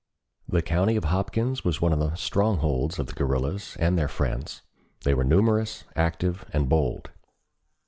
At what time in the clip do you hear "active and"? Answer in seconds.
5.95-6.67